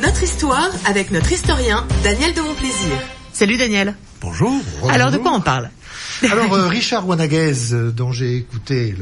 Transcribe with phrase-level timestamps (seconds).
[0.00, 2.92] Notre histoire avec notre historien Daniel de Montplaisir.
[3.32, 3.96] Salut Daniel.
[4.20, 4.60] Bonjour.
[4.88, 5.70] Alors de quoi on parle?
[6.30, 8.94] Alors euh, Richard Wanaguez, euh, dont j'ai écouté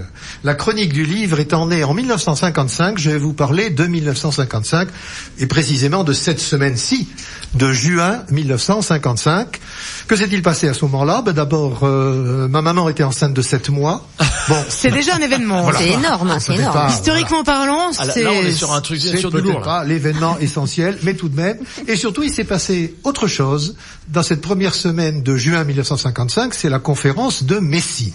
[0.45, 4.88] la chronique du livre, étant né en 1955, je vais vous parler de 1955
[5.38, 7.08] et précisément de cette semaine-ci,
[7.54, 9.60] de juin 1955.
[10.08, 11.22] Que s'est-il passé à ce moment-là?
[11.22, 14.06] Ben, D'abord, euh, ma maman était enceinte de 7 mois.
[14.48, 15.70] Bon, c'est déjà un événement.
[15.76, 16.88] C'est énorme, c'est énorme.
[16.88, 18.22] Historiquement parlant, ah, c'est...
[18.22, 19.62] Là, on est sur un truc bien sûr de lourd.
[19.62, 21.58] pas l'événement essentiel, mais tout de même.
[21.88, 23.77] Et surtout, il s'est passé autre chose
[24.09, 28.12] dans cette première semaine de juin 1955, c'est la conférence de Messine.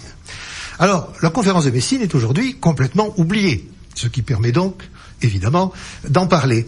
[0.80, 4.84] Alors, la conférence de Messine est aujourd'hui complètement oubliée, ce qui permet donc
[5.22, 5.72] évidemment,
[6.08, 6.66] d'en parler.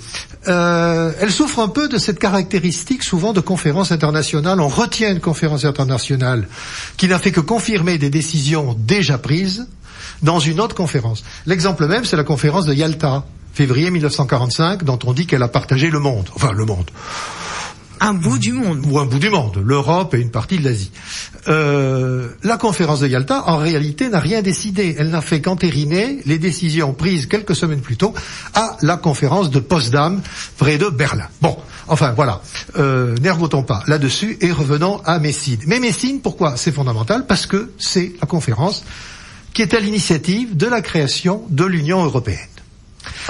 [0.47, 4.59] Euh, elle souffre un peu de cette caractéristique souvent de conférence internationale.
[4.59, 6.47] On retient une conférence internationale
[6.97, 9.67] qui n'a fait que confirmer des décisions déjà prises
[10.21, 11.23] dans une autre conférence.
[11.45, 15.89] L'exemple même, c'est la conférence de Yalta, février 1945, dont on dit qu'elle a partagé
[15.89, 16.29] le monde.
[16.35, 16.89] Enfin, le monde
[18.03, 18.85] un bout du monde.
[18.89, 20.91] Ou un bout du monde, l'Europe et une partie de l'Asie.
[21.47, 24.95] Euh, la conférence de Yalta, en réalité, n'a rien décidé.
[24.99, 28.13] Elle n'a fait qu'entériner les décisions prises quelques semaines plus tôt
[28.53, 30.21] à la conférence de Potsdam,
[30.57, 31.27] près de Berlin.
[31.41, 31.55] Bon,
[31.87, 32.41] enfin voilà,
[32.77, 35.61] euh, n'ergotons pas là-dessus et revenons à Messine.
[35.65, 36.57] Mais Messine, pourquoi?
[36.57, 38.83] C'est fondamental parce que c'est la conférence
[39.53, 42.52] qui est à l'initiative de la création de l'Union européenne.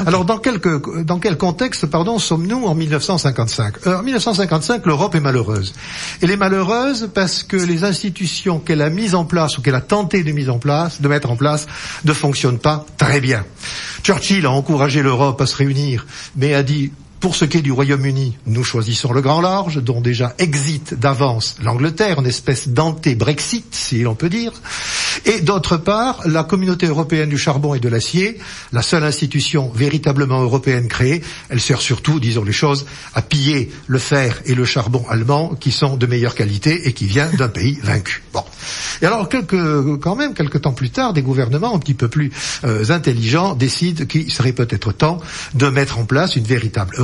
[0.06, 1.86] Alors dans, quel contexte
[2.20, 5.74] sommes-nous en 1955 euh, En 1955, l'Europe est malheureuse.
[6.22, 9.82] Elle est malheureuse parce que les institutions qu'elle a mises en place ou qu'elle a
[9.82, 10.32] tenté de
[11.08, 11.68] mettre en place
[12.06, 13.46] ne fonctionnent pas très bien.
[14.04, 16.06] Churchill a encouragé l'Europe à se réunir,
[16.36, 16.92] mais a dit
[17.24, 21.56] pour ce qui est du Royaume-Uni, nous choisissons le grand large, dont déjà exit d'avance
[21.64, 24.52] l'Angleterre, une espèce d'anté-Brexit, si l'on peut dire.
[25.26, 28.40] Et d'autre part, la communauté européenne du charbon et de l'acier,
[28.74, 34.00] la seule institution véritablement européenne créée, elle sert surtout, disons les choses, à piller le
[34.00, 37.80] fer et le charbon allemand qui sont de meilleure qualité et qui viennent d'un pays
[37.82, 38.22] vaincu.
[38.34, 38.44] Bon.
[39.02, 42.32] Et alors, quelques, quand même, quelques temps plus tard, des gouvernements un petit peu plus
[42.66, 45.20] euh, intelligents décident qu'il serait peut-être temps
[45.54, 46.96] de mettre en place une véritable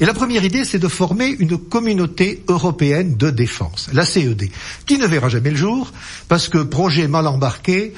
[0.00, 4.50] et la première idée, c'est de former une communauté européenne de défense, la CED,
[4.86, 5.92] qui ne verra jamais le jour,
[6.28, 7.94] parce que projet mal embarqué,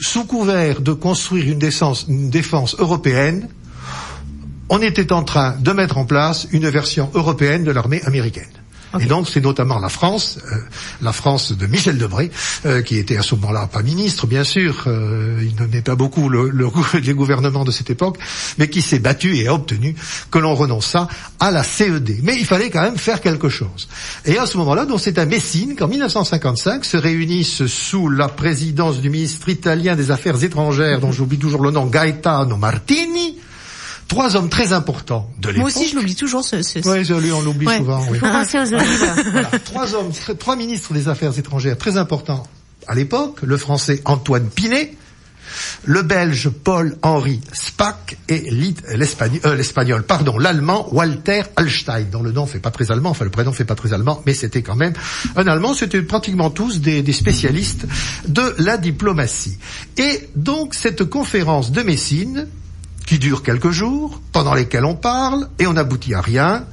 [0.00, 3.48] sous couvert de construire une défense, européenne,
[4.70, 8.57] on était en train de mettre en place une version européenne de l'armée américaine.
[9.00, 10.56] Et donc c'est notamment la France, euh,
[11.02, 12.30] la France de Michel Debré,
[12.64, 16.28] euh, qui était à ce moment-là pas ministre, bien sûr, euh, il n'aimait pas beaucoup
[16.28, 16.68] le, le,
[17.02, 18.18] les gouvernements de cette époque,
[18.56, 19.94] mais qui s'est battu et a obtenu
[20.30, 22.20] que l'on renonçât à la CED.
[22.22, 23.88] Mais il fallait quand même faire quelque chose.
[24.24, 29.00] Et à ce moment-là, donc c'est à Messine qu'en 1955 se réunissent sous la présidence
[29.00, 33.36] du ministre italien des Affaires étrangères, dont j'oublie toujours le nom, Gaetano Martini,
[34.08, 35.60] trois hommes très importants de l'époque.
[35.60, 36.44] Moi aussi, je l'oublie toujours.
[36.44, 36.78] Ce, ce...
[36.80, 38.04] Oui, on l'oublie souvent.
[38.10, 38.18] Oui.
[38.18, 42.44] aux trois hommes, trois ministres des Affaires étrangères très importants
[42.86, 43.40] à l'époque.
[43.42, 44.96] Le Français Antoine Pinet,
[45.84, 52.58] le Belge Paul-Henri Spack et euh, l'Espagnol, pardon, l'Allemand Walter Hallstein, dont le nom fait
[52.58, 54.94] pas très allemand, enfin le prénom fait pas très allemand, mais c'était quand même
[55.36, 55.74] un Allemand.
[55.74, 57.86] C'était pratiquement tous des, des spécialistes
[58.26, 59.58] de la diplomatie.
[59.96, 62.48] Et donc cette conférence de Messine
[63.08, 66.66] qui dure quelques jours, pendant lesquels on parle, et on n'aboutit à rien,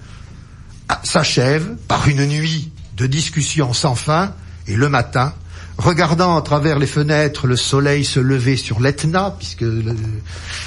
[1.01, 4.34] s'achève par une nuit de discussions sans fin,
[4.68, 5.34] et le matin,
[5.78, 9.63] regardant à travers les fenêtres le soleil se lever sur l'Etna, puisque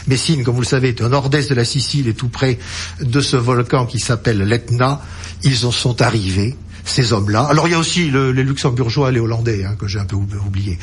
[0.07, 2.59] Messine, comme vous le savez, est au nord-est de la Sicile et tout près
[3.03, 5.03] de ce volcan qui s'appelle l'Etna,
[5.43, 7.43] ils en sont arrivés, ces hommes-là.
[7.43, 10.79] Alors il y a aussi les luxembourgeois, les hollandais, hein, que j'ai un peu oublié.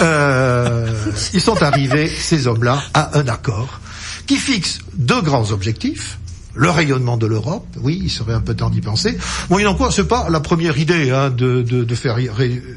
[0.00, 0.90] Euh,
[1.34, 3.80] ils sont arrivés, ces hommes-là, à un accord
[4.26, 6.18] qui fixe deux grands objectifs.
[6.54, 9.16] Le rayonnement de l'Europe, oui, il serait un peu temps d'y penser.
[9.48, 12.16] Bon, il en quoi, c'est pas la première idée hein, de, de, de, faire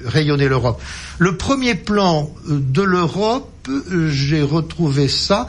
[0.06, 0.80] rayonner l'Europe.
[1.18, 5.48] Le premier plan euh, de l'Europe, euh, j'ai retrouvé ça,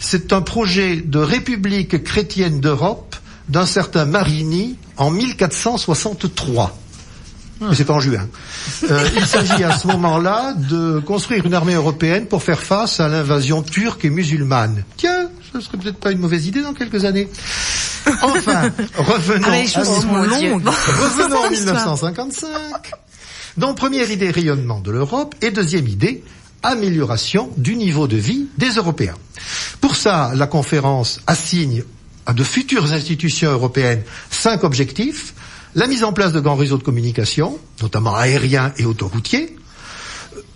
[0.00, 3.16] c'est un projet de République chrétienne d'Europe
[3.48, 6.78] d'un certain Marini en 1463.
[7.68, 8.26] Mais c'est pas en juin.
[8.90, 13.08] Euh, il s'agit à ce moment-là de construire une armée européenne pour faire face à
[13.08, 14.84] l'invasion turque et musulmane.
[14.96, 15.21] Tiens,
[15.52, 17.28] ce serait peut-être pas une mauvaise idée dans quelques années.
[18.22, 18.62] Enfin,
[18.96, 20.72] revenons, ah,
[21.02, 22.50] revenons en 1955.
[23.56, 25.36] Donc, première idée, rayonnement de l'Europe.
[25.40, 26.24] Et deuxième idée,
[26.64, 29.14] amélioration du niveau de vie des Européens.
[29.80, 31.84] Pour ça, la conférence assigne
[32.26, 35.34] à de futures institutions européennes cinq objectifs.
[35.74, 39.56] La mise en place de grands réseaux de communication, notamment aériens et autoroutiers,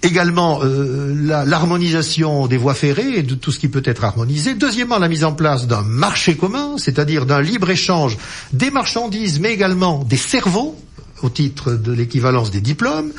[0.07, 1.13] Également euh,
[1.45, 4.55] l'harmonisation des voies ferrées et de tout ce qui peut être harmonisé.
[4.55, 8.17] Deuxièmement, la mise en place d'un marché commun, c'est-à-dire d'un libre échange
[8.53, 10.77] des marchandises, mais également des cerveaux
[11.25, 13.11] au titre de l'équivalence des diplômes.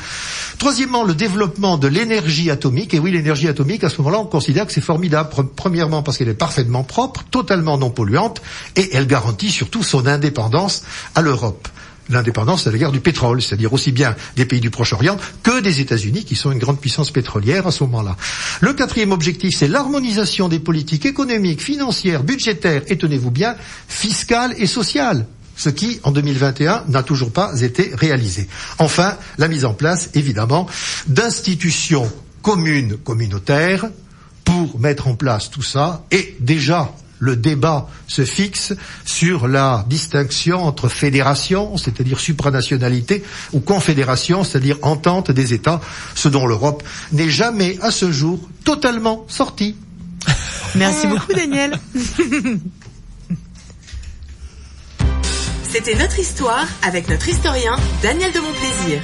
[0.59, 2.93] Troisièmement, le développement de l'énergie atomique.
[2.93, 5.29] Et oui, l'énergie atomique, à ce moment-là, on considère que c'est formidable.
[5.57, 8.41] Premièrement, parce qu'elle est parfaitement propre, totalement non polluante,
[8.77, 10.83] et elle garantit surtout son indépendance
[11.15, 11.67] à l'Europe
[12.09, 16.25] l'indépendance à l'égard du pétrole, c'est-à-dire aussi bien des pays du Proche-Orient que des États-Unis,
[16.25, 18.15] qui sont une grande puissance pétrolière à ce moment-là.
[18.61, 23.55] Le quatrième objectif, c'est l'harmonisation des politiques économiques, financières, budgétaires, et tenez-vous bien,
[23.87, 25.25] fiscales et sociales
[25.57, 28.47] ce qui, en 2021, n'a toujours pas été réalisé.
[28.77, 30.67] Enfin, la mise en place, évidemment,
[31.07, 32.09] d'institutions
[32.43, 33.85] communes, communautaires,
[34.45, 38.73] pour mettre en place tout ça, et déjà le débat se fixe
[39.05, 43.23] sur la distinction entre fédération, c'est-à-dire supranationalité,
[43.53, 45.81] ou confédération, c'est-à-dire entente des États,
[46.15, 49.75] ce dont l'Europe n'est jamais à ce jour totalement sortie.
[50.75, 51.79] Merci beaucoup Daniel.
[55.71, 59.01] C'était notre histoire avec notre historien Daniel de Montplaisir.